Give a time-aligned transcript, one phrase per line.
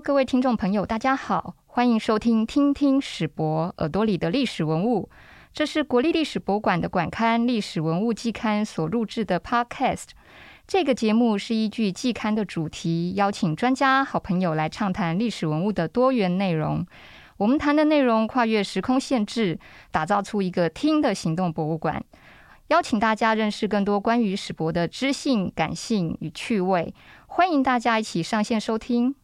[0.00, 5.08] 各位听众朋友，大家好，欢迎收听《听听史博耳朵里的历史文物》。
[5.54, 10.08] 这是国立历史博物馆的馆刊《历史文物季刊》所录制的 Podcast。
[10.66, 16.86] 这个节目是依据季刊的主题，邀请专家、好朋友来畅谈历史文物的多元内容。
[17.38, 19.58] 我们谈的内容跨越时空限制，
[19.90, 22.04] 打造出一个听的行动博物馆，
[22.68, 26.94] 邀请大家认识更多关于史博的知性、感性与趣味。
[27.26, 29.14] 欢迎大家一起上线收听。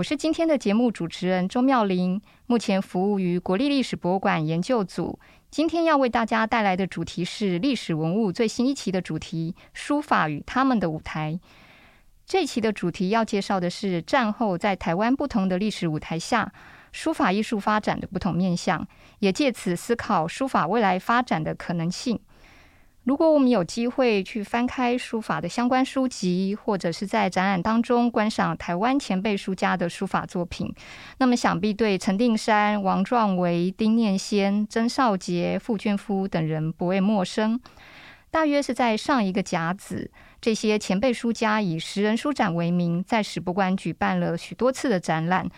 [0.00, 5.18] 我是今天的节目主持人周妙玲，目前服务于国立历史博物馆研究组。
[5.50, 11.38] 今天要为大家带来的主题是历史文物最新一期的主题——书法与他们的舞台。
[12.24, 16.50] 这期的主题要介绍的是战后在台湾不同的历史舞台下，
[16.92, 22.18] 书法艺术发展的不同面向，也借此思考书法未来发展的可能性。
[23.10, 30.72] 如果我们有机会去翻开书法的相关书籍，或者是在展览当中观赏台湾前辈书家的书法作品，
[31.18, 37.58] 那么想必对陈定山、王壮维、丁念先、曾少杰、傅娟夫等人不会陌生。
[38.30, 45.50] 大约是在上一个甲子，这些前辈书家以十人书展为名，在史博馆举办了许多次的展览。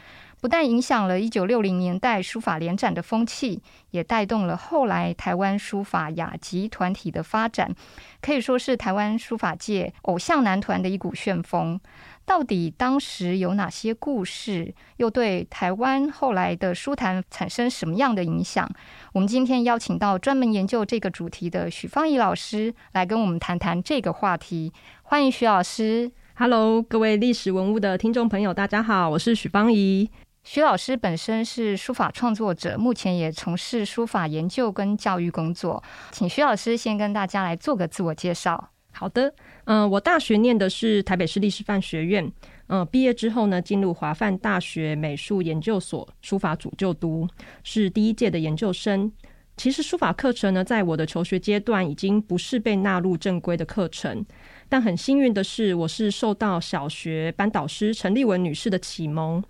[0.43, 3.63] 不但影响了一九六零年代书法联展的风气，
[3.93, 7.73] 也带动了后来台湾书法雅集团体的发展，
[8.21, 11.81] 可以说是台湾书法界偶像男团的一股旋风。
[12.25, 18.69] 到底当时有哪些故事，又对台湾后来的书坛产生什么样的影响？
[19.13, 24.73] 我们今天邀请到专门研究这个主题的许芳宜老师来跟我们谈谈这个话题。
[25.05, 26.11] 欢迎许老师。
[26.35, 30.11] Hello，各位历史文物的听众朋友，大家好，我是许芳宜。
[30.45, 35.83] 徐老师本身是书法创作者，目前也从事书法研究跟教育工作。
[36.11, 38.71] 请徐老师先跟大家来做个自我介绍。
[38.91, 39.33] 好的，
[39.65, 42.31] 嗯，我大学念的是台北市立师范学院，
[42.67, 47.27] 嗯，毕业之后呢，进入华范大学美术研究所书法组就读，
[47.63, 49.11] 是第一届的研究生。
[49.57, 54.27] 其实书法课程呢，在我的求学阶段已经不是被纳入正规的课程，
[54.69, 59.43] 但很幸运的是，我是受到小学班导师陈立文女士的启蒙。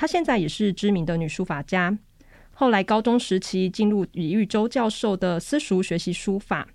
[0.00, 1.98] 她现在也是知名的女书法家。
[2.52, 6.66] 后来高中时期进入李玉洲教授的私塾学习书法。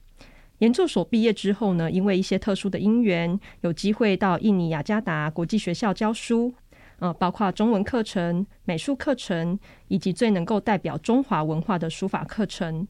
[0.59, 6.53] 研究所毕业之后呢，因为一些特殊的因缘，有机会到印尼雅加达国际学校教书，
[6.99, 9.57] 呃，包括中文课程、美术课程，
[9.87, 12.87] 以及最能够代表中华文化的书法课程。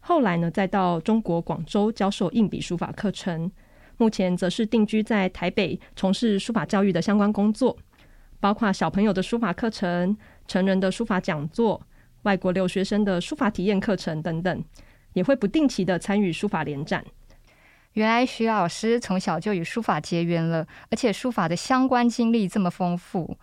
[0.00, 3.48] 后来呢，再到中国广州教授硬笔书法课程。
[3.96, 7.78] 目前则是定居在台北，从事书法教育的相关工作。
[8.40, 10.16] 包括小朋友的书法课程、
[10.46, 11.80] 成人的书法讲座、
[12.22, 14.64] 外国留学生的书法体验课程等等，
[15.12, 17.04] 也会不定期的参与书法联展。
[17.94, 23.36] 原来徐老师从小就与书法结缘了，而且书法的相关经历这么丰富。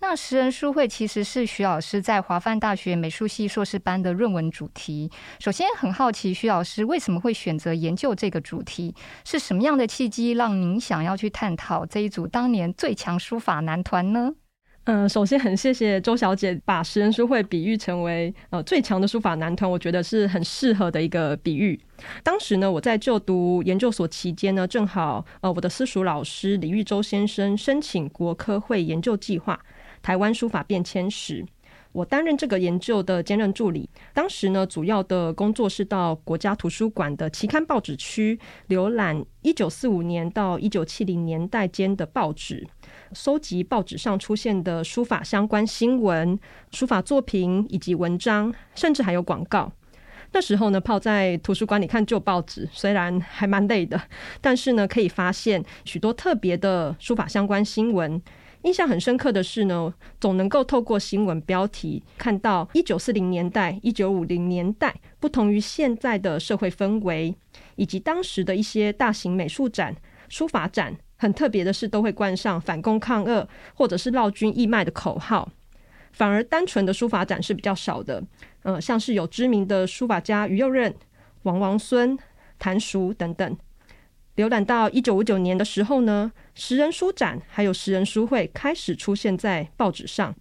[0.00, 5.10] 那十人书会其实是徐老师在华范大学美术系硕士班的论文主题。
[5.38, 8.94] 首先很好奇，徐老师为什么会选择研究这个主题？
[9.24, 14.34] 是什么样的契机让您想要去探讨这一组当年最强书法男团呢？
[14.84, 21.78] 嗯，首先很谢谢周小姐把食人书会比喻成为呃最强的书法男团，我觉得是很适合的一个比喻。
[22.24, 29.54] 当时呢，我在就读研究所期间呢，正好呃我的私塾老师李玉洲先生申请国科会研究计划
[30.04, 31.42] 《台湾书法变迁史》。
[31.92, 38.36] 我担任这个研究的兼任助理，当时呢，主要的工作是到国家图书馆的期刊报纸区
[38.70, 42.66] 浏览一九四五年到一九七零年代间的报纸，
[43.12, 46.38] 搜集报纸上出现的书法相关新闻、
[46.70, 49.72] 书法作品以及文章，甚至还有广告。
[50.34, 54.00] 那时候呢，泡在图书馆里看旧报纸，虽然还蛮累的，
[54.40, 58.20] 但是呢，可以发现许多特别的书法相关新闻。
[58.62, 67.36] 印象很深刻的是呢，总能够透过新闻标题看到一九四零年代、一九五零年代不同于现在的社会氛围，
[67.74, 69.94] 以及当时的一些大型美术展、
[70.28, 70.96] 书法展。
[71.22, 75.48] 很特别的是，都会冠上反攻抗俄或者是绕军义卖的口号，
[76.10, 78.20] 反而单纯的书法展是比较少的。
[78.64, 80.92] 呃，像是有知名的书法家于右任、
[81.44, 82.18] 王王孙、
[82.58, 83.56] 谭叔等等。
[84.34, 90.34] 浏览到一九五九年的时候呢，十人书展还有十人书会开始出现在报纸上，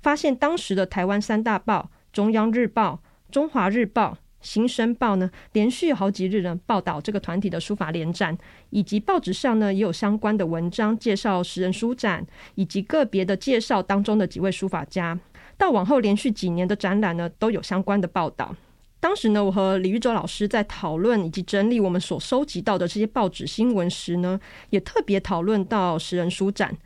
[0.00, 3.00] 发现当时的台湾三大报《中央日报》
[3.32, 4.12] 《中华日报》
[4.44, 8.38] 《新生报》呢，连续好几日呢报道这个团体的书法联展，
[8.70, 12.24] 以及报纸上呢也有相关的文章介绍十人书展，
[12.54, 15.18] 以及个别的介绍当中的几位书法家。
[15.56, 18.54] 到往后连续几年的展览呢，都有相关的报道。
[19.00, 26.76] 当时呢，我和李玉洲老师在讨论以及整理我们所收集到的这些报纸新闻时呢，也特别讨论到十人书展。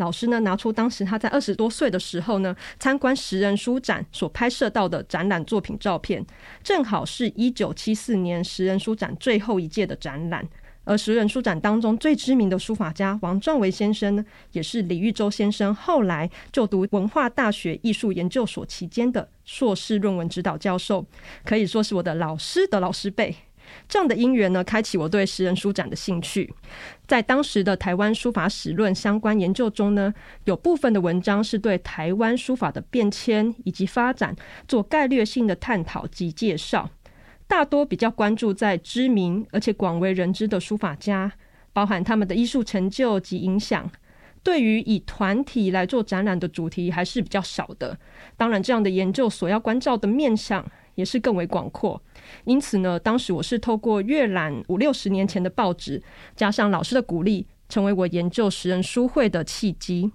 [0.00, 6.24] 老师呢拿出当时他在二十多岁的时候呢参观十人书展所拍摄到的展览作品照片，
[6.64, 10.48] 正好是一九七四年十人书展最后一届的展览。
[10.84, 21.04] 而十人书展当中最知名的书法家王壮维先生呢，也是李玉洲先生后来就读文化大学艺术研究所期间的硕士论文指导教授，
[21.44, 23.36] 可以说是我的老师的老师辈。
[23.88, 26.52] 这样的因缘呢，开启我对十人书展的兴趣。
[27.06, 30.12] 在当时的台湾书法史论相关研究中呢，
[30.44, 34.34] 有部分的文章是对台湾书法的变迁以及发展
[34.68, 36.90] 做概略性的探讨及介绍。
[37.46, 41.32] 大多比较关注在知名而且广为人知的书法家，
[41.72, 43.90] 包含他们的艺术成就及影响。
[44.42, 47.98] 对于以团体来做展览的主题，还是比较少的。
[48.38, 50.64] 当然，这样的研究所要关照的面向
[51.00, 52.00] 也是更为广阔。
[52.44, 56.00] 因此呢，当时我是透过阅览五六十年前的报纸，
[56.36, 60.12] 加上老师的鼓励，成为我研究十人书会的契机。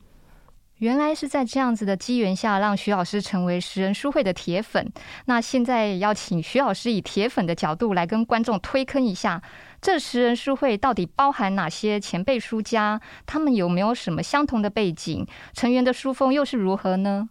[0.80, 4.92] 原来是在这样子的机缘下，让徐老师成为十人书会的铁粉。
[5.26, 9.42] 那现在要请徐老师以铁粉的角度来跟观众推坑一下，
[9.82, 13.00] 这十人书会到底包含哪些前辈书家？
[13.26, 15.26] 他们有没有什么相同的背景？
[15.54, 17.30] 成员的书风又是如何呢？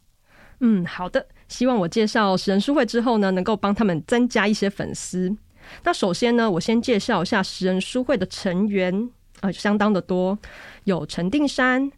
[0.60, 1.26] 嗯，好的。
[1.54, 5.36] 希望我介绍十人书会之后呢，能够帮他们增加一些粉丝。
[5.84, 9.08] 那首先呢，我先介绍一下十人书会的成员，
[9.40, 10.36] 呃，相当的多，
[10.82, 11.92] 有陈定山。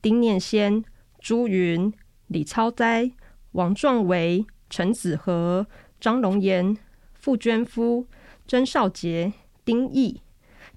[0.00, 0.84] 丁念先、
[1.18, 1.92] 朱云、
[2.28, 3.10] 李超哉、
[3.52, 5.66] 王壮维、陈子和、
[5.98, 6.76] 张龙岩、
[7.14, 8.06] 傅娟夫、
[8.46, 9.32] 曾少杰、
[9.64, 10.20] 丁毅。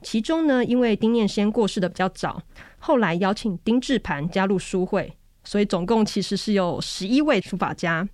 [0.01, 2.41] 其中呢，因为丁念先过世的比较早，
[2.79, 5.13] 后来邀请丁志盘加入书会，
[5.45, 8.05] 所以总共其实是有十一位书法家。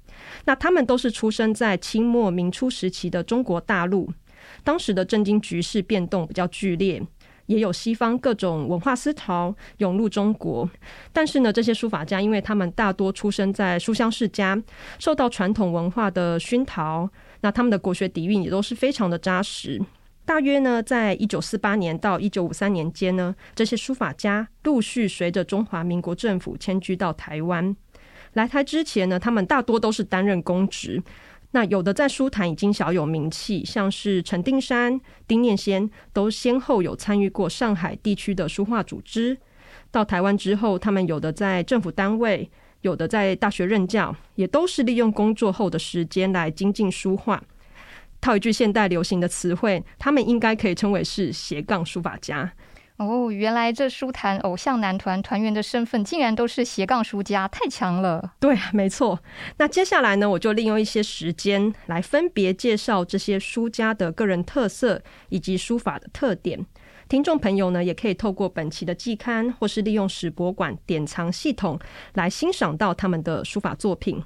[0.45, 4.13] 那他们都是出生在清末明初时期的中国大陆，
[4.63, 7.01] 当时的政经局势变动比较剧烈。
[7.47, 10.69] 也有西方各种文化思潮涌入中国，
[11.11, 14.57] 但是呢，这些书法家因为他们大多出生在书香世家，
[14.99, 17.09] 受到传统文化的熏陶，
[17.41, 19.81] 那他们的国学底蕴也都是非常的扎实。
[20.23, 27.75] 大约呢，在一九四八年到一九五三年间呢，这些书法家陆续随着中华民国政府迁居到台湾。
[28.33, 31.01] 来台之前呢，他们大多都是担任公职。
[31.53, 34.97] 那有的在书坛已经小有名气，像是陈定山、
[35.27, 39.37] 丁念先，都先后有参与过上海地区的书画组织。
[39.89, 42.49] 到台湾之后，他们有的在政府单位，
[42.81, 47.43] 有的在大学任教，也都是利用工作后的时间来精进书画。
[48.21, 52.53] 套一句现代流行的词汇，他们应该可以称为是斜杠书法家。
[52.97, 58.33] 哦，原来这书坛偶像男团团员的身份，竟然都是斜杠书家，太强了。
[58.39, 59.19] 对，没错。
[59.57, 66.63] 那接下来呢，我就利用一些时间来分别介绍这些书家的个人特色以及书法的特点。
[67.09, 71.79] 听众朋友呢，也可以透过本期的季刊，或是利用史博馆典藏系统
[72.13, 74.23] 来欣赏到他们的书法作品。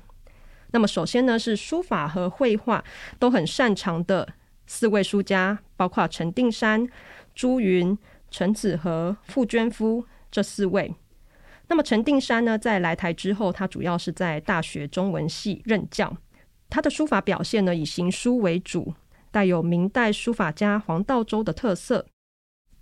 [0.75, 2.83] 那么，首先呢，是书法和绘画
[3.17, 4.27] 都很擅长的
[4.67, 6.85] 四位书家，包括陈定山、
[7.33, 7.97] 朱云。
[8.29, 10.93] 陈子和傅娟夫这四位。
[11.69, 16.17] 那么陈定山呢，在来台之后，他主要是在大学中文系任教。
[16.69, 18.93] 他的书法表现呢，以行书为主，
[19.31, 22.05] 带有明代书法家黄道周的特色。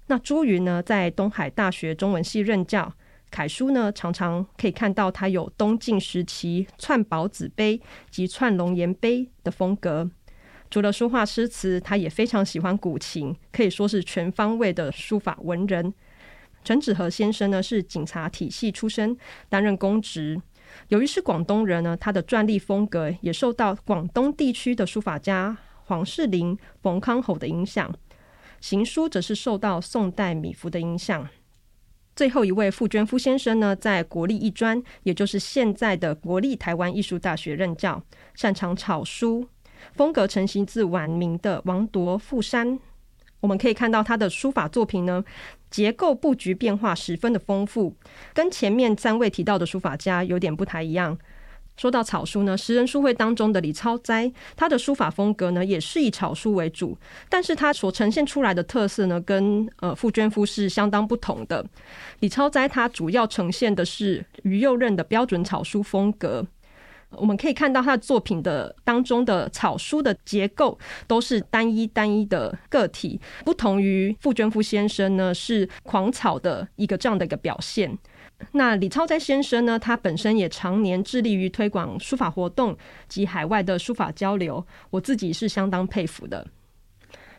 [0.07, 2.91] 那朱云呢，在东海大学中文系任教，
[3.33, 10.07] 楷书呢，常常可以看到他有东晋时期串宝子碑及串龙岩碑的风格。
[10.69, 15.91] 除了书画诗词，他也非常喜欢古琴，可以说是全方位的书法文人。
[16.63, 19.17] 陈子和先生呢是警察体系出身，
[19.49, 20.39] 担任公职。
[20.89, 27.91] 由于是广东人呢，他的篆隶风格也受到广东地区的书法家黄士林、冯康侯的影响。
[28.61, 31.27] 行书则是受到宋代米芾的影响。
[32.15, 38.01] 最后一位傅娟夫先生呢，在国立艺专，也就是现在的国立台湾艺术大学任教，
[38.35, 39.47] 擅长草书。
[39.93, 42.79] 风格成型自晚明的王铎、傅山，
[43.41, 45.23] 我们可以看到他的书法作品呢，
[45.69, 47.93] 结构布局变化十分的丰富，
[48.33, 51.17] 跟前面三位提到的书法家有点不太一样。
[51.75, 56.97] 说到草书呢，十人书会当中的李超哉，他的书法风格呢也是以草书为主，
[57.29, 61.65] 但是他所呈现出来的特色呢，跟呃傅娟夫是相当不同的。
[62.19, 66.45] 李超哉他主要呈现的是于右任的标准草书风格。
[67.17, 70.75] 我们可以看到他的作品的当中的草书的结构
[71.05, 77.95] 都是单一单一的个体，不同于傅娟夫先生呢是狂草的一个这样的一个表现。
[78.51, 86.45] 那李超哉先生呢，他本身也常年致力于推广书法活动及海外的书法交流，我自己是相当佩服的。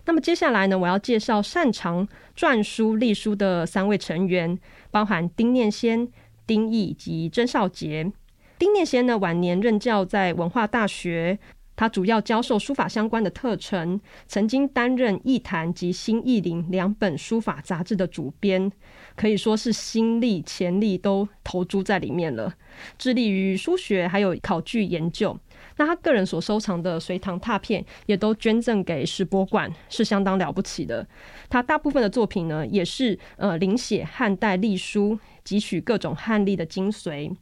[0.06, 2.06] 那么接下来呢，我要介绍擅长
[2.36, 4.58] 篆书隶书的三位成员，
[4.90, 6.08] 包含丁念先、
[6.46, 8.12] 丁毅及曾少杰。
[8.58, 11.38] 丁念先呢，晚年任教在文化大学。
[11.76, 18.70] 他主要教授书法相关的课程，曾经担任《艺坛》及《新艺林》两本书法杂志的主编，
[19.16, 22.52] 可以说是心力、潜力都投注在里面了，
[22.98, 25.38] 致力于书学还有考据研究。
[25.76, 31.06] 那他个人所收藏的隋唐拓片，也都捐赠给史博馆，是相当了不起的。
[31.48, 37.34] 他大部分的作品呢，也是呃临写汉代隶书，汲取各种汉隶的精髓。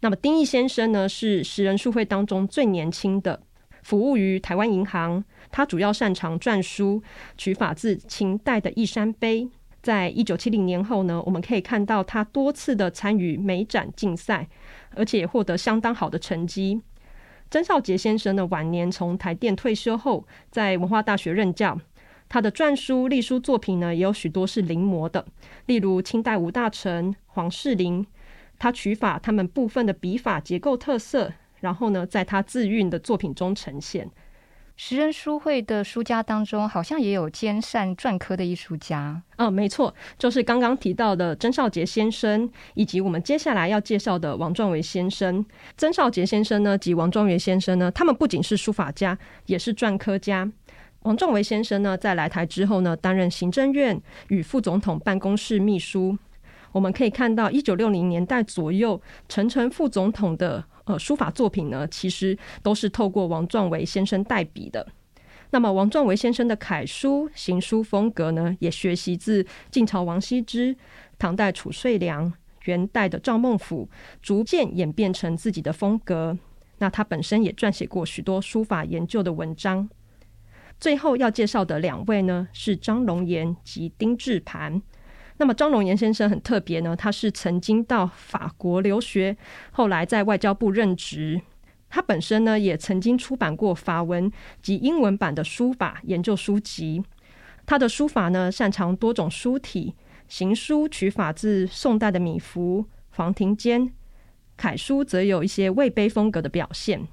[0.00, 3.42] 那么丁义先生呢，是十人书会当中最年轻的。
[3.82, 7.02] 服务于台湾银行，他主要擅长篆书，
[7.36, 9.42] 取法自秦代的《义山碑》。
[9.82, 14.48] 在一九七零年后呢，我们可以看到他多次的参与美展竞赛，
[14.94, 16.82] 而且获得相当好的成绩。
[17.50, 21.80] 曾少杰先生呢，晚年从台电退休后，在文化大学任教。
[22.28, 25.24] 他的篆书、隶书作品呢，也有许多是临摹的，
[25.64, 28.06] 例如清代吴大臣、黄世林，
[28.58, 31.32] 他取法他们部分的笔法结构特色。
[31.60, 34.08] 然后呢，在他自韵的作品中呈现。
[34.80, 39.20] 时人书会的书家当中，好像也有兼善篆刻的艺术家。
[39.36, 45.44] 哦，没错，就是刚刚提到的曾少杰先生，以及我们接下来要介绍的王壮维先生。
[45.76, 50.48] 曾少杰先生呢，及王壮维先生呢，他们不仅是书法家，也是篆刻家。
[51.00, 56.16] 王壮维先生呢，在来台之后呢，担任行政院与副总统办公室秘书。
[56.70, 60.64] 我们可以看到，一九六零年代左右，陈诚副总统的。
[60.88, 64.86] 呃，书法作品呢，其实都是透过王壮维先生代笔的。
[65.50, 70.74] 那么，王壮维先生的楷书、行书风格呢，也学习自晋朝王羲之、
[71.18, 72.32] 唐代褚遂良、
[72.64, 73.86] 元代的赵孟頫，
[74.22, 76.38] 逐渐演变成自己的风格。
[76.78, 79.90] 那他本身也撰写过许多书法研究的文章。
[80.80, 84.80] 最后要介绍的两位呢，是张龙岩及丁志盘。
[85.38, 89.36] 那么张荣岩先生很特别呢，他是曾经到法国留学，
[89.70, 91.40] 后来在外交部任职。
[91.88, 94.30] 他本身呢也曾经出版过法文
[94.60, 97.02] 及英文版的书法研究书籍。
[97.64, 99.94] 他的书法呢擅长多种书体，
[100.26, 103.90] 行书取法自宋代的米芾、黄庭坚，
[104.56, 107.06] 楷书则有一些魏碑风格的表现。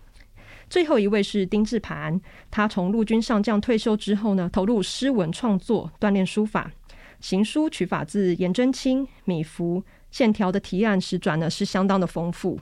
[0.67, 6.71] 最后一位是丁志盘，他从陆军上将退休之后呢，投入诗文创作，锻炼书法。
[7.19, 12.59] 行书取法自颜真卿、米芾，线条的提案实转呢是相当的丰富。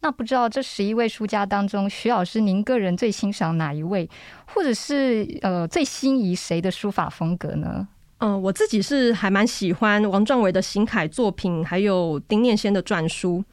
[0.00, 4.08] 那不知道这十一位书家当中，徐老师您个人最欣赏哪一位，
[4.46, 7.88] 或者是呃最心仪谁的书法风格呢？
[8.18, 13.44] 嗯，我自己是还蛮喜欢王壮伟的行楷作品，还有丁念先的篆书。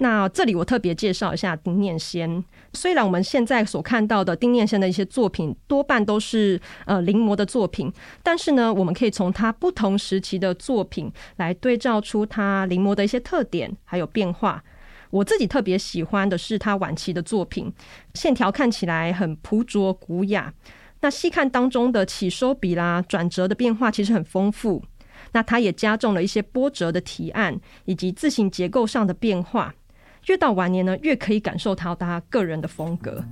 [0.00, 2.44] 那这里我特别介绍一下丁念先。
[2.72, 14.62] 虽然我们现在所看到的丁念先的一些作品多半都是呃临摹的作品，但是呢，我们可以从他不同时期的作品来对照出他临摹的一些特点还有变化。
[15.10, 17.72] 我自己特别喜欢的是他晚期的作品，
[18.14, 20.52] 线条看起来很朴拙古雅。
[21.00, 24.84] 那细看当中的起收笔啦、转折的变化，其实很丰富。
[25.32, 29.74] 那他也加重了一些波折的提案以及字形结构上的变化。
[30.26, 33.24] 越到晚年呢，越可以感受到他个人的风格。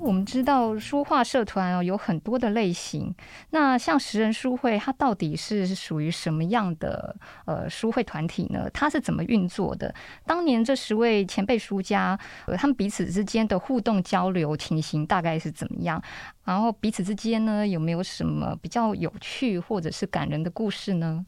[0.00, 3.14] 我们知道书画社团哦有很多的类型，
[3.50, 7.14] 那像十人书会，它到底是属于什么样的
[7.44, 8.68] 呃书会团体呢？
[8.72, 9.94] 它是怎么运作的？
[10.24, 16.02] 当年这十位前辈书家，呃，他们彼此之间的互动交流情形大概是怎么样？
[16.44, 21.26] 然后彼此之间呢，有没有什么比较有趣或者是感人的故事呢？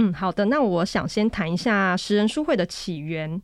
[0.00, 0.44] 嗯，好的。
[0.44, 3.42] 那我想先谈一下十人书会的起源。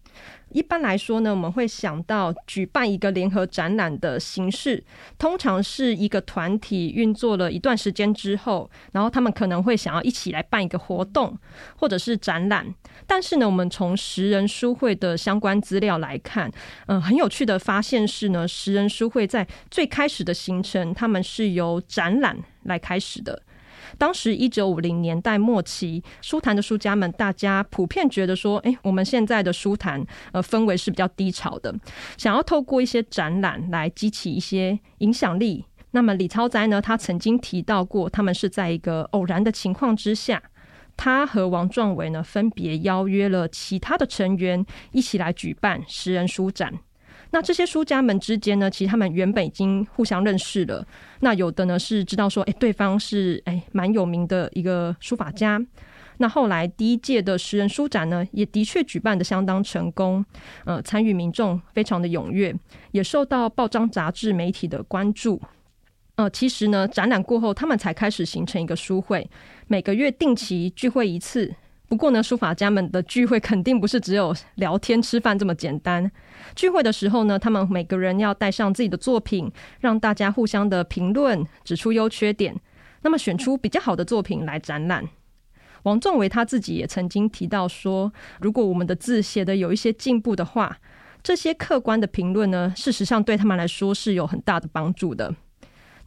[0.50, 4.84] 一般来说呢，我们会想到举办一个联合展览的形式，
[5.18, 11.36] 通常是一个团体运作了一段时间之后，然后他们可能会想要一起来办一个活动
[11.76, 12.72] 或者是展览。
[13.04, 16.48] 但是呢，我们从十人书会的相关资料来看，
[16.86, 23.42] 嗯，很有趣的发现是呢，十人书会在最开始的形成，他们是由展览来开始的。
[23.98, 31.74] 当时一九五零年代末期，书坛的书家们，大家普遍觉得说，哎，我们现在的书坛呃氛围是比较低潮的，
[32.16, 35.64] 想要透过一些展览来激起一些影响力。
[35.92, 40.42] 那么李超哉呢，他曾经提到过，他们是在一个偶然的情况之下，
[40.96, 46.74] 他和王壮伟呢分别邀约了其他的成员一起来举办十人书展。
[47.34, 50.86] 那这些书家们之间呢，其实他们原本已经互相认识了。
[51.18, 55.60] 那有的呢是知道说，哎，对方是哎蛮有名的一个书法家。
[56.18, 60.24] 那后来第一届的十人书展呢，也的确举办的相当成功，
[60.64, 62.54] 呃，参与民众非常的踊跃，
[62.92, 65.42] 也受到报章杂志媒体的关注。
[66.14, 69.28] 呃，其实呢，展览过后，他们才开始形成一个书会，
[69.66, 71.52] 每个月定期聚会一次。
[71.94, 76.10] 不过呢，书法家们的聚会肯定不是只有聊天吃饭这么简单。
[76.56, 79.48] 聚会的时候呢，他们每个人要带上自己的作品，
[79.78, 82.60] 让大家互相的评论，指出优缺点，
[83.02, 85.08] 那么选出比较好的作品来展览。
[85.84, 90.78] 王仲维他自己也曾经提到说，如果我们的字写的有一些进步的话，
[91.22, 95.32] 这些客观的评论呢，事实上对他们来说是有很大的帮助的。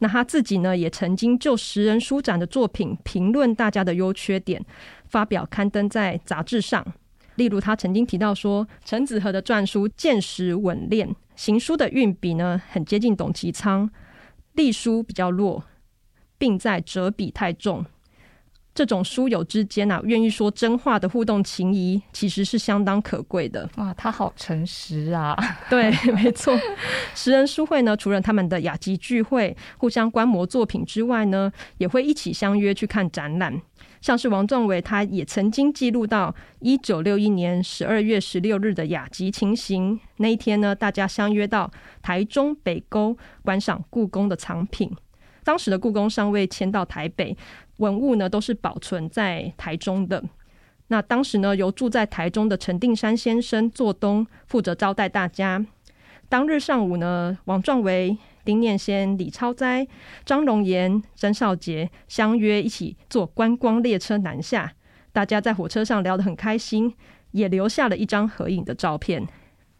[0.00, 4.64] 那他自己呢，也曾经就十人书展的作品评论大家的优缺点，
[5.06, 6.84] 发表刊登在杂志上。
[7.36, 13.88] 例如，他曾经提到说，陈子和的篆书见实稳练，行书的运笔呢很接近董其昌，
[14.54, 15.62] 隶书比较弱，
[16.36, 17.84] 并在折笔太重。
[18.78, 23.68] 这种书友之间啊，愿意说真话的互动情谊，其实是相当可贵的。
[23.74, 25.36] 哇，他好诚实啊！
[25.68, 26.56] 对，没错。
[27.12, 33.60] 十人书会呢，除了他们的雅集聚会、互相观摩作品之外呢，也会一起相约去看展览。
[34.00, 39.98] 像是王仲伟，他也曾经记录到一九六一年十二月十六日的雅集情形。
[40.18, 41.68] 那一天呢，大家相约到
[42.00, 44.88] 台中北沟观赏故宫的藏品。
[45.42, 47.36] 当时的故宫尚未迁到台北。
[47.78, 50.22] 文物呢都是保存在台中的。
[50.88, 55.66] 那当时呢，由住在台中的陈定山先生做东，负责招待大家。
[56.28, 59.86] 当日上午呢，王壮维、丁念先、李超哉、
[60.24, 64.72] 张荣岩、曾少杰相约一起坐观光列车南下。
[65.12, 66.94] 大家在火车上聊得很开心，
[67.32, 69.26] 也留下了一张合影的照片。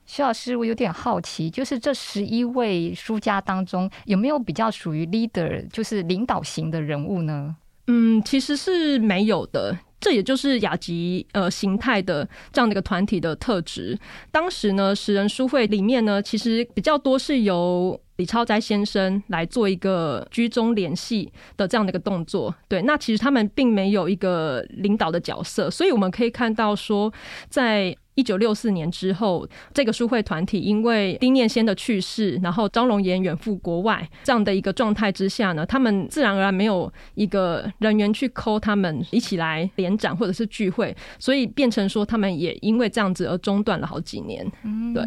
[0.05, 7.57] 徐老师，我有点好奇，就是这十一位书家当中，有没有比较属于 leader，就是领导型的人物呢？
[7.89, 13.99] 嗯，其实是没有的，这也就是雅集呃形态的这样的一个团体的特质。
[14.31, 22.55] 当时呢，十人书会里面呢，其实比较多是由李超斋先生来做一个居中联系的这样的一个动作。
[22.69, 27.13] 对，那其实他们并没有一个领导的角色，所以我们可以看到说，
[27.49, 27.97] 在。
[28.19, 44.45] 一九六四年之后，这个书会团体因为丁念先的去世，然后张荣岩远赴国外这样的一个状态之下呢，他们自然而然没有一个人员去抠他们一起来联展或者是聚会，所以变成说他们也因为这样子而中断了好几年。
[44.65, 45.05] 嗯，对，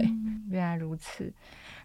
[0.50, 1.34] 原来如此。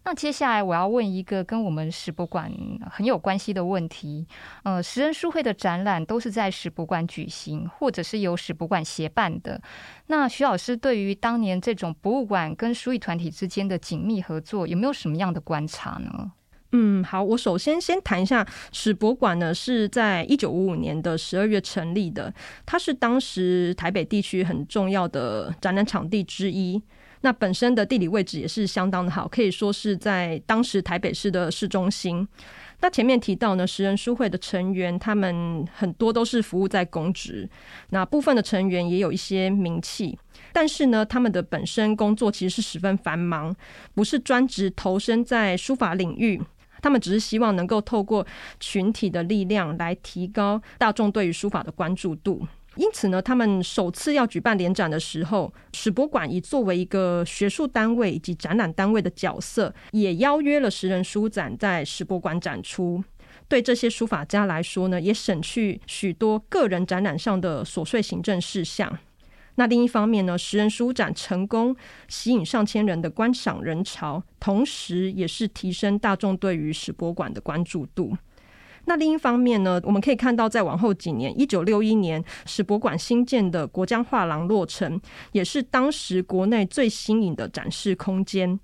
[0.06, 2.48] 那接下来我要问一个跟我们史博馆
[2.88, 4.24] 很有关系的问题。
[4.62, 9.60] 呃，十人书会的展览都是在史博馆举行，或者是由史博馆协办的。
[10.06, 16.30] 那徐老师对于当年这种博物馆跟书艺团体之间的紧密合作，有没有什么样的观察呢？
[16.70, 22.32] 嗯，好，我首先先谈一下史博馆呢，是在一九五五年的十二月成立的，
[22.64, 26.80] 它是当时台北地区很重要的展览场地之一。
[27.22, 32.26] 那本身的地理位置也是相当的好，可以说是在当时台北市的市中心。
[32.80, 37.48] 那前面提到呢，十人书会的成员，他们很多都是服务在公职，
[37.88, 40.18] 那部分的成员也有一些名气，
[40.52, 43.56] 但是呢，他们的本身工作其实是十分繁忙，
[43.94, 46.38] 不是专职投身在书法领域，
[46.82, 48.26] 他们只是希望能够透过
[48.60, 52.46] 群体的力量来提高大众对于书法的关注度。
[52.76, 63.02] 因此呢，他们首次要举办联展的时候，史博馆以作为一个学术单位以及展览单位的角色，也邀约了十人书展在史博馆展出。
[63.48, 68.98] 对这些书法家来说呢，也省去许多个人展览上的琐碎行政事项。
[69.54, 71.74] 那另一方面呢，十人书展成功
[72.08, 78.14] 吸引上千人的观赏人潮，同时也是提升大众对于史博馆的关注度。
[78.88, 85.00] 那另一方面呢，我们可以看到，在往后几年，一九六一年史博馆新建的国江画廊落成，
[85.32, 88.58] 也是当时国内最新颖的展示空间。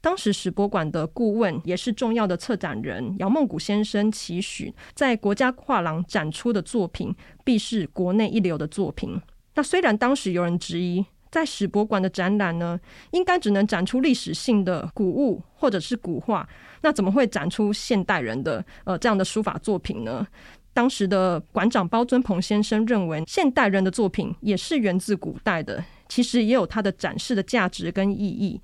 [0.00, 9.20] 当时史博馆的顾问也是重要的策展人姚梦谷先生期许，在国家画廊展出的作品必是国内一流的作品。
[9.54, 11.04] 那虽然当时有人质疑。
[11.34, 12.78] 在史博馆的展览呢，
[13.10, 16.48] 应该只能展出历史性的古物或者是古画，
[16.82, 20.24] 那怎么会展出现代人的呃这样的书法作品呢？
[20.72, 28.60] 当时的馆长包尊鹏先生认为，现代人的作品也是源自古代的，其实也有它的展示的价值跟意义。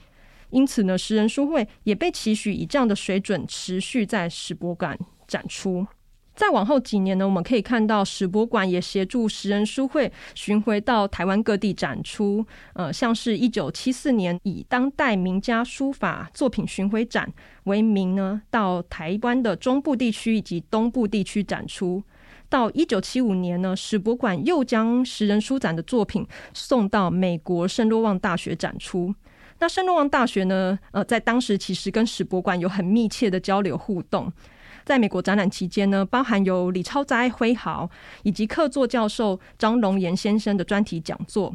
[0.51, 5.85] 因此呢，十人书会也被期许以这样的水准持续在史博馆展出。
[6.41, 12.43] 再往后几年呢，我们可以看到史博馆也协助十人书会巡回到台湾各地展出。
[12.73, 17.31] 呃，像是一九七四年以当代名家书法作品巡回展
[17.65, 22.03] 为名呢，到台湾的中部地区以及东部地区展出。
[22.49, 29.15] 到一九七五年呢，史博馆又将十人书展的作品送到美国圣洛旺大学展出。
[29.59, 34.33] 那圣洛旺大学呢，呃，在当时其实跟史博馆有很密切的交流互动。
[34.91, 37.89] 在美国展览期间呢，包含有李超哉、挥毫
[38.25, 41.55] 以及客座教授张龙岩先生的专题讲座。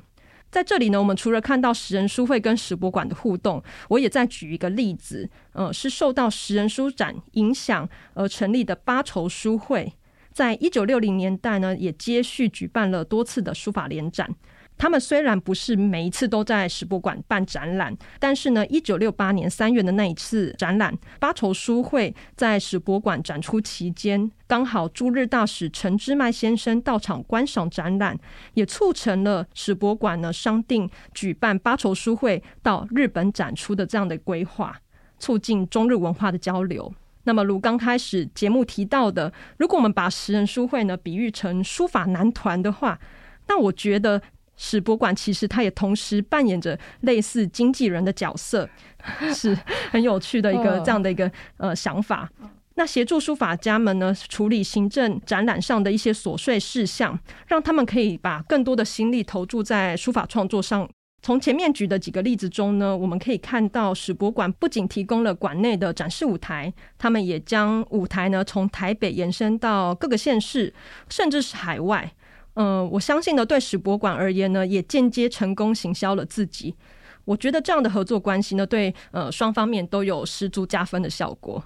[0.50, 9.92] 在这里呢，我们除了看到食人书会跟史博馆的互动，我也再举一个例子，呃，是受到食人书展影响而成立的八筹书会，
[10.32, 14.34] 在一九六零年代呢，也接续举办了多次的书法联展。
[14.78, 28.18] 他们虽然不是每一次都在史博馆办展览，但是呢，一九六八年三月的那一次展览，八筹书会在史博馆展出期间，刚好驻日大使陈之迈先生到场观赏展览，
[28.56, 34.78] 也促成了史博馆呢商定举办八筹书会到日本展出的这样的规划，
[35.18, 36.94] 促进中日文化的交流。
[37.24, 43.00] 那么，如刚开始节目提到的，如果我们把十人书会呢比喻成书法男团的话，
[43.48, 44.22] 那我觉得。
[44.58, 48.70] 史博馆其实它也同时扮演着类似经纪人的角色，
[49.34, 49.58] 是
[49.92, 52.30] 很有趣的一个这样的一个呃想法。
[52.78, 60.90] 那协助书法家们呢处理行政展览上的一些琐碎事项，让他们可以把更多的心力投注在书法创作上。
[61.22, 70.72] 从前面举的几个例子中呢，我们可以看到史博馆不仅提供了馆内的展示舞台，他们也将舞台呢从台北延伸到各个县市，
[71.10, 72.14] 甚至是海外。
[72.56, 76.76] 嗯，我相信呢，对史博馆而言呢，也间接成功行销了自己。
[77.26, 81.64] 我觉得这样的合作关系呢，对呃双方面都有十足加分的效果。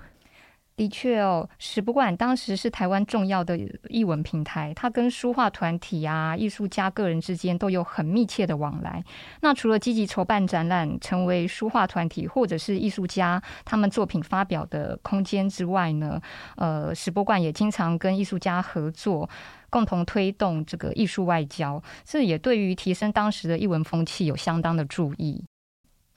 [0.76, 9.04] 的确哦，史博馆当时是台湾重要的译文平台，它跟书画团体啊、艺术家个人之间都有很密切的往来。
[9.42, 16.18] 那除了积极筹办展览，成为书画团体或者是艺术家他们作品发表的空间之外呢，
[16.56, 19.30] 呃，史博馆也经常跟艺术家合作。
[19.70, 25.44] 共同推动这个艺术外交，这也对于提升当时的艺文风气有相当的注意。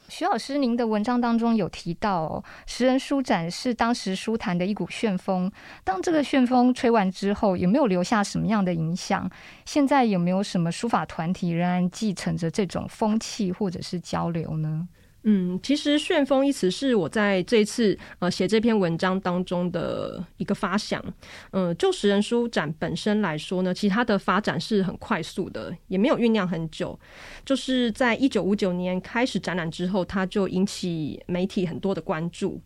[0.08, 5.50] 徐老师，您的文章当中有提到，十人书展是当时书坛的一股旋风。
[5.84, 9.30] 当这个旋风吹完之后，有没有留下什么样的影响？
[9.64, 14.86] 现在有没有什么书法团体仍然继承着这种风气或者是交流呢？
[15.24, 21.02] 嗯，其实“旋风”一词是我在这次呃写这篇文章当中的一个发想。
[21.52, 26.98] 嗯，就食人书展本身来说呢，其实它的发展是很快速的，也没有酝酿很久。
[27.44, 32.60] 就是在一九五九年开始展览之后，它就引起媒体很多的关注。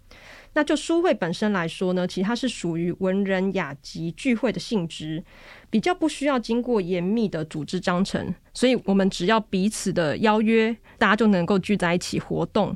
[0.57, 5.23] 那就书会本身来说呢，其实它是属于文人雅集聚会的性质，
[5.69, 12.75] 比较不需要经过严密的组织章程，所以我们只要彼此的邀约，大家就能够聚在一起活动，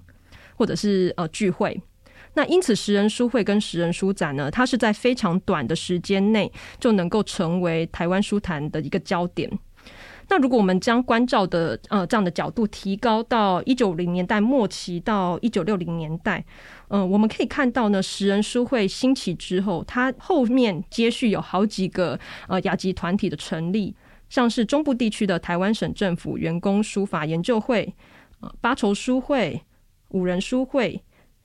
[0.56, 1.80] 或者是呃聚会。
[2.34, 9.50] 那因此，十人书会跟十人书展呢，它是在非常短的时间内就能够成为台湾书坛的一个焦点。
[10.28, 16.44] 那如果我们将关照的呃这样的角度提高到一九零年代末期到一九六零年代，
[16.92, 23.94] 嗯，我们可以看到呢，十人书会兴起之后，它后面接续有好几个呃雅集团体的成立，
[24.28, 27.94] 像是中部地区的台湾省政府员工书法研究会、
[28.40, 29.62] 呃八筹书会、
[30.08, 31.00] 五人书会、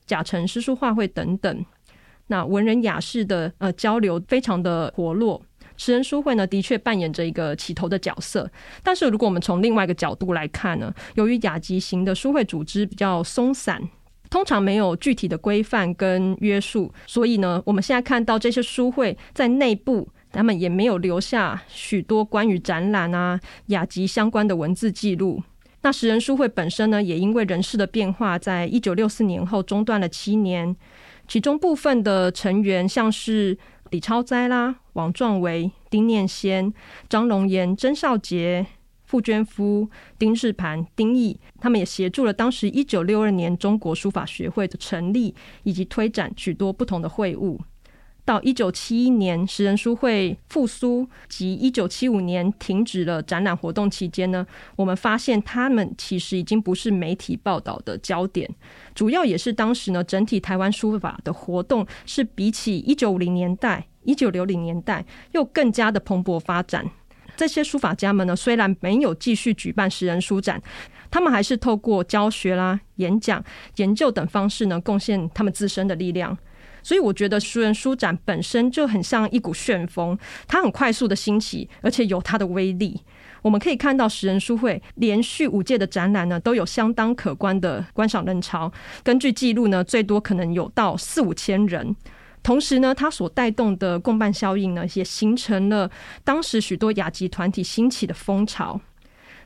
[0.07, 1.65] 甲辰诗书画会等等，
[2.27, 5.41] 那文人雅士的呃交流非常的活络。
[5.77, 8.49] 十人书会呢，的确扮演着一个起头的角色。
[8.81, 13.81] 但是，如果我们从另外一个角度来看呢，由于雅集型的书会组织比较松散，
[14.29, 25.41] 通常没有具体的规范跟约束，所以呢，我们现在看到这些书会在内部，他们也没有留下许多关于展览啊、雅集相关的文字记录。
[25.81, 30.75] 那十人书会本身呢，也因为人事的变化，在一九六四年后中断了七年，
[31.27, 33.57] 其中部分的成员像是。
[33.91, 36.73] 李超哉啦，王壮维、丁念先、
[37.07, 38.65] 张龙岩、曾少杰、
[39.05, 47.61] 傅娟夫、丁世盘、丁毅，他们也协助了当时一九六二年中国书法学会的成立以及推展许多不同的会务。
[48.23, 54.43] 到一九七一年十人书会复苏及一九七五年停止了展览活动期间呢，
[54.75, 58.49] 我们发现他们其实已经不是媒体报道的焦点，
[58.95, 66.89] 主要也是当时呢整体台湾书法的活动是比起一九五零年代、一九六零年代又更加的蓬勃发展。
[67.35, 70.61] 这些书法家们呢，虽然没有继续举办十人书展，
[71.11, 73.43] 他们还是透过教学啦、演讲、
[73.75, 76.37] 研究等方式呢，贡献他们自身的力量。
[76.81, 80.17] 所以我觉得书人书展本身就很像一股旋风，
[80.47, 83.01] 它很快速的兴起，而且有它的威力。
[83.41, 88.71] 我们可以看到十人书会连续五届的展览呢，都有相当可观的观赏人潮。
[89.03, 91.95] 根据记录呢，最多可能有到四五千人。
[92.45, 95.89] 同时呢，它所带动的共办效应呢，也形成了
[96.23, 98.79] 当时许多雅集团体兴起的风潮。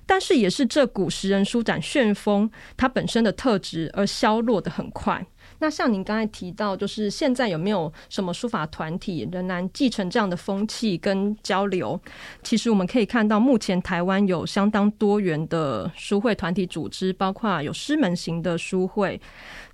[0.05, 5.25] 但是也是这股十人书展旋风它本身的特质而消落的很快。
[5.59, 11.97] 那像您刚才提到，就是现在有没有什么书法团体仍然继承这样的风气跟交流？
[12.43, 19.21] 其实我们可以看到，目前台湾有相当多元的书会团体组织，包括有师门型的书会，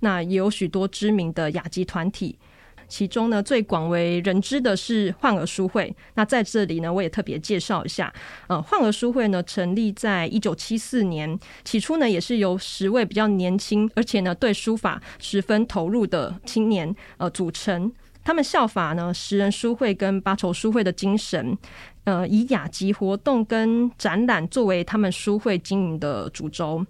[0.00, 2.38] 那也有许多知名的雅集团体。
[2.88, 5.94] 其中呢，最广为人知的是患儿书会。
[6.14, 8.12] 那在这里呢，我也特别介绍一下。
[8.46, 17.92] 呃，患儿书会呢，成立在一九七四年，起初呢，也是由十位比较年轻，而且呢，对书法十分投入的青年呃组成。
[18.24, 21.56] 他们效法呢，十人书会跟八筹书会的精神，
[22.02, 26.84] 呃，以雅集活动跟展览作为他们书会经营的主轴。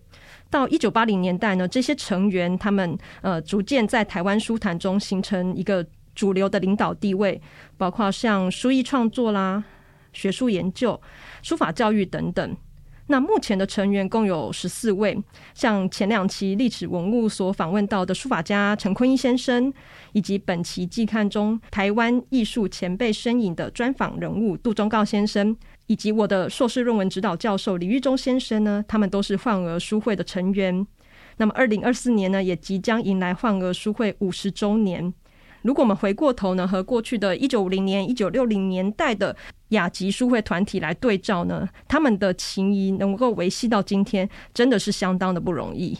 [0.50, 7.40] 到一九八零年代呢，这些成员他们呃逐渐在台湾书坛中形成一个主流的领导地位，
[7.76, 9.62] 包括像书艺创作啦、
[10.12, 11.00] 学术研究、
[11.42, 12.56] 书法教育等等。
[13.08, 15.16] 那目前的成员共有十四位，
[15.54, 19.72] 像前两期历史文物所访问到的书法家陈坤一先生，
[20.12, 25.56] 以及本期季刊中台湾艺术前辈身影的专访人物杜忠告先生。
[25.86, 30.86] 以及我的硕士论文指导教授李玉忠先生呢，他们都是患儿书会的成员。
[31.38, 35.12] 那么，二零二四年呢，也即将迎来患儿书会五十周年。
[35.62, 39.36] 如果我们回过头呢，和过去的一九五零年、一九六零年代的
[39.70, 45.98] 雅集书会团体来对照呢，他们的情谊能够维系到今天，真的是相当的不容易。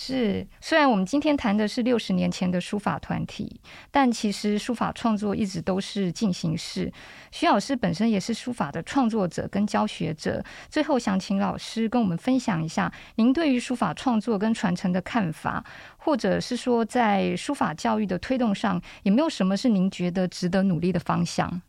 [0.00, 6.90] 是，虽然我们今天谈的是六十年前的书法团体，但其实书法创作一直都是进行式。
[7.32, 10.40] 徐老师本身也是书法的创作者跟教学者。
[10.70, 15.64] 最后想请老师跟我们分享一下您对于书法创作跟传承的看法，
[15.96, 21.60] 或者是说在书法教育的推动上，有没有什么是您觉得值得努力的方向？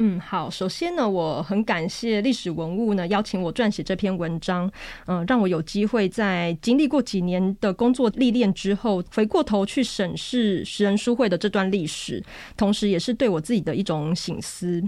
[0.00, 0.48] 嗯，好。
[0.48, 4.70] 首先呢，我很感谢历史文物呢邀请我撰写这篇文章，
[5.06, 12.22] 嗯，让我有机会在经历过几年的工作历练之后，回过头去审视十人书会的这段历史，
[12.56, 14.82] 同时也是对我自己的一种醒思。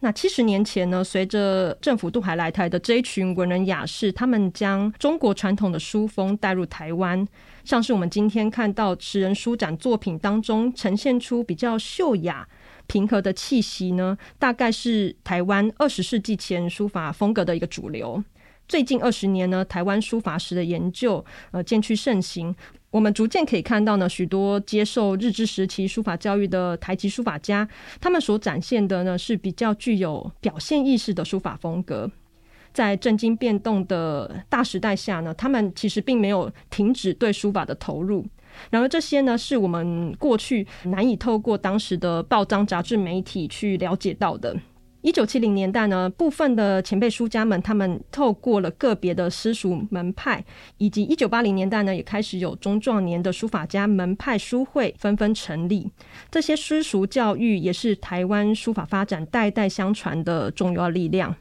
[0.00, 7.26] 那七十年前呢，随着政府渡海来台的这一群文人雅士，他们将中国传统的书风带入台湾，
[7.64, 12.46] 像是我们今天看到十人书展作品当中呈现出比较秀雅。
[12.92, 18.22] 平和的气息呢，大概是台湾二十世纪前书法风格的一个主流。
[18.68, 22.54] 最近二十年呢，台湾书法史的研究呃渐趋盛行。
[22.90, 27.66] 我们逐渐可以看到呢，许多接受日治时期书法教育的台籍书法家，
[27.98, 32.10] 他们所展现的呢是比较具有表现意识的书法风格。
[32.74, 38.26] 在震惊变动的大时代下呢，他们其实并没有停止对书法的投入。
[38.70, 44.56] 然而这些呢，是我们过去难以透过当时的报章、杂志、媒体去了解到的。
[45.00, 50.44] 一九七零年代呢，部分的前辈书家们，他们透过了个别的私塾门派，
[50.78, 55.90] 以及一九八零年代呢，也开始有中壮年的书法家门派书会纷纷成立。
[56.30, 61.34] 这些私塾教育也是台湾书法发展代代相传的重要力量。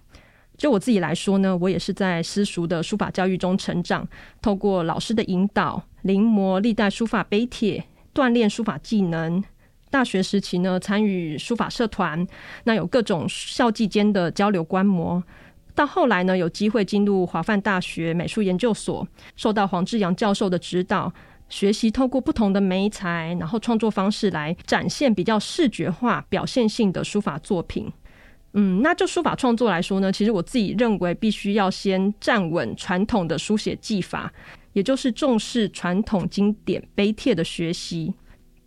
[0.62, 4.08] 就我自己来说呢，我也是在私塾的书法教育中成长，
[4.44, 9.44] 透过老师的引导，临摹历代书法碑帖，锻炼书法技能。
[9.90, 12.28] 大学时期呢，参与书法社团，
[12.66, 15.24] 那有各种校际间的交流观摩。
[15.74, 21.12] 到后来呢，有机会进入华范大学美术研究所，受到黄志阳教授的指导，
[21.50, 27.92] 学习透过不同的媒材，然后创作方式来展现比较视觉化、表现性的书法作品。
[28.54, 34.32] 嗯，那就书法创作来说呢，其实我自己认为必须要先站稳传统的书写技法，
[34.74, 38.14] 也就是重视传统经典碑帖的学习。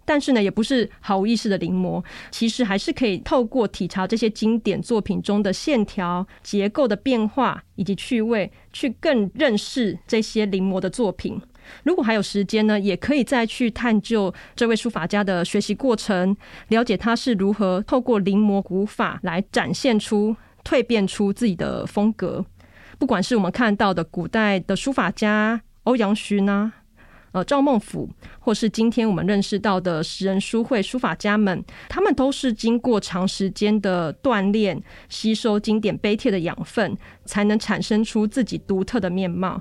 [0.07, 11.40] 但是呢，也不是毫无意识的临摹，其实还是可以透过体察这些经典作品中的线条结构的变化以及趣味，去更认识这些临摹的作品。
[11.85, 16.37] 如果还有时间呢，也可以再去探究这位书法家的学习过程，
[16.68, 22.44] 了解他是如何透过临摹古法来展现出、蜕变出自己的风格。
[22.98, 26.72] 不管是我们看到的古代的书法家欧阳询啊，
[27.33, 39.61] 呃赵孟俯，或是今天我们认识到的十人书会书法家们，他们都是经过长时间的锻炼，吸收经典碑帖的养分，才能产生出自己独特的面貌。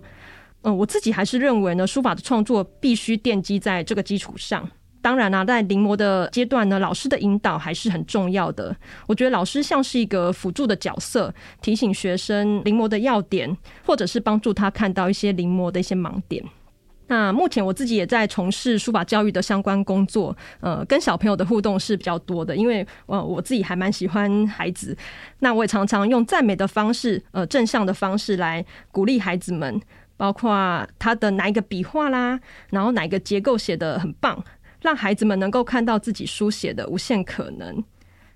[0.63, 4.69] 嗯，我自己还是认为呢，书法的创作必须奠基在这个基础上。
[5.01, 8.73] 当然啦，在临摹的阶段呢，老师的引导还是很重要的。
[9.05, 16.41] 我觉得老师像是一个辅助的角色，提醒学生临摹的要点，或者是帮助他看到一些临摹的一些盲点。
[17.07, 24.97] 那目前我自己也在从事书法教育的相关工作，呃，跟小朋友的互动是比较多的，因为呃我自己还蛮喜欢孩子，
[25.39, 29.81] 那我也常常用赞美的方式，呃，正向的方式来鼓励孩子们。
[30.23, 34.41] 包括他的哪一个笔画啦，然后哪一个结构写的很棒，
[34.79, 37.83] 让孩子们能够看到自己书写的无限可能。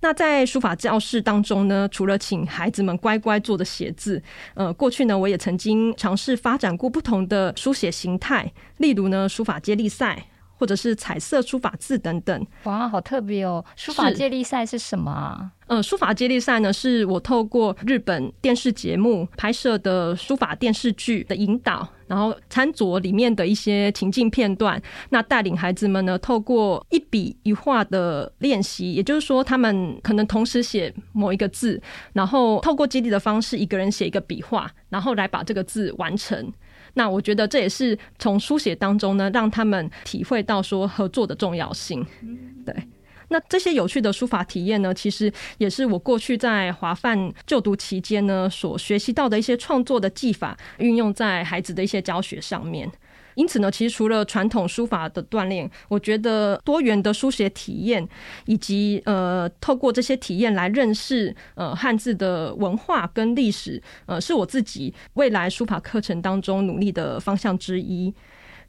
[0.02, 4.21] 那在书法教室当中呢，除了请孩子们乖乖坐着写字，
[4.56, 10.26] 呃，过去呢，我也曾经尝试发展过不同的书写形态，例如呢，书法接力赛，
[10.58, 12.48] 或者是彩色书法字等等。
[12.63, 13.63] 哇，好特别哦！
[13.76, 15.52] 书法接力赛是什么啊？
[15.67, 31.82] 呃，书法接力赛呢，是我透过日本电视节目拍摄的书法电视剧的引导，然后餐桌里面的一些情境片段，那带领孩子们呢，透过一笔一画的练习，也就是说，他们可能同时写某一个字，
[32.13, 36.52] 然后透过接力的方式，一个人写一个笔画，然后来把这个字完成。
[36.93, 42.06] 那我觉得这也是从书写当中呢，让他们体会到说合作的重要性。
[42.65, 42.76] 对。
[43.30, 52.89] 那这些有趣的书法体验呢，其实也是我过去在华范就读期间呢所学习到的一些创作的技法，运用在孩子的一些教学上面。
[53.38, 58.06] 因此呢，其实除了传统书法的锻炼，我觉得多元的书写体验，
[58.45, 68.12] 以及呃透过这些体验来认识呃汉字的文化跟历史，呃是我自己未来书法课程当中努力的方向之一。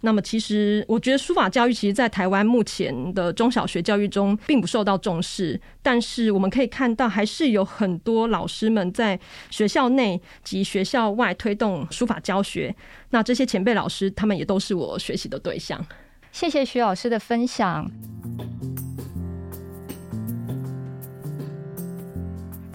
[0.01, 5.61] 那么，其实我觉得书法教育，其实，在台湾目前的中小学教育中，并不受到重视。
[5.83, 9.19] 但是，我们可以看到，还是有很多老师们在
[9.51, 12.75] 学校内及学校外推动书法教学。
[13.11, 15.85] 那这些前辈老师，他们也都是我学习的对象。
[16.31, 17.91] 谢谢徐老师的分享。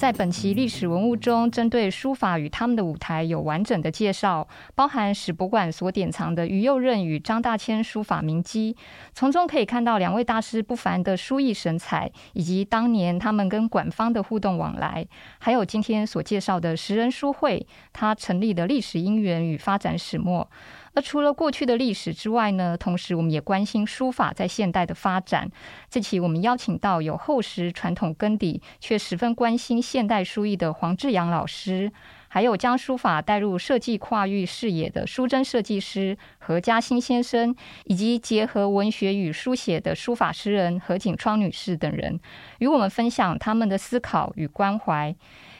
[0.03, 8.75] 在本期历史文物中，针对书法与他们的舞台有完整的介绍，包含史博馆所典藏的于右任与张大千书法名迹，
[9.13, 15.05] 从中可以看到两位大师不凡的书艺神采，以及当年他们跟馆方的互动往来，
[15.39, 20.49] 还有今天所介绍的十人书会，它成立的历史因缘与发展始末。
[20.95, 25.49] 而除了过去的历史之外呢，同时我们也关心书法在现代的发展。
[25.89, 31.91] 这期我们邀请到有厚实传统根底却十分关心现代书艺的黄志阳老师，
[32.33, 42.19] 还有将书法带入设计跨域视野的书珍设计师何嘉欣先生，以及结合文学与书写的书法诗人何景窗女士等人，
[42.57, 45.15] 与我们分享他们的思考与关怀，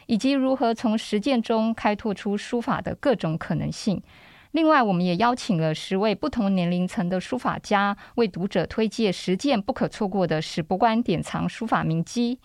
[0.08, 4.02] 以及如何从实践中开拓出书法的各种可能性。
[4.54, 12.40] 另外，我们也邀请了十位不同年龄层的书法家，为读者推荐十件不可错过的史博馆典藏书法名迹。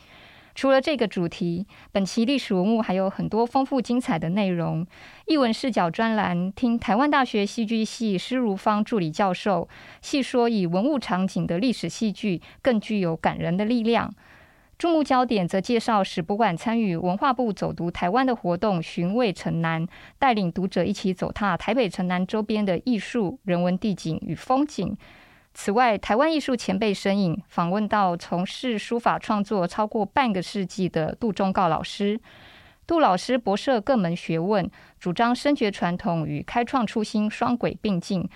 [0.59, 4.85] 除了这个主题，本期历史文物还有很多丰富精彩的内容。
[5.27, 9.69] 译文视角专栏，听台湾大学戏剧系施如芳助理教授
[10.03, 14.13] 细说，以文物场景的历史戏剧更具有感人的力量。
[14.77, 19.87] 注目焦点则介绍史博馆参与文化部走读台湾的活动，寻味城南，
[20.19, 24.97] 带领读者一起走踏台北城南周边的艺术、人文地景与风景。
[25.61, 32.21] 此外，台湾艺术前辈身影访问到从事书法创作超过半个世纪的杜忠告老师。
[32.87, 38.31] 杜老师博涉各门学问，主张深觉传统与开创初心双轨并进。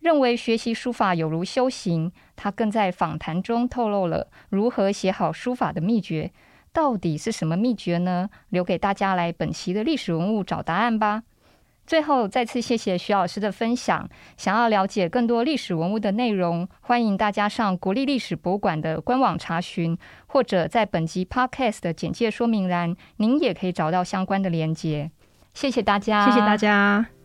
[0.00, 6.30] 认为学习书法有如修行，他更在访谈中透露了如何写好书法的秘诀。
[6.74, 8.28] 到底是什么秘诀呢？
[8.50, 11.22] 留给大家来本期的历史文物找答案吧。
[11.88, 14.06] 最后，再次谢谢徐老师的分享。
[14.36, 19.96] 想要了解更多历史文物的内容，欢迎大家上国立历史博物馆的官网查询，
[20.26, 25.10] 或者在本集 Podcast 的简介说明栏，您也可以找到相关的连接。
[25.54, 27.17] 谢谢大家，谢谢大家。